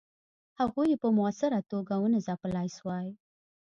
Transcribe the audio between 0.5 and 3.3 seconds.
هغوی یې په موثره توګه ونه ځپلای سوای.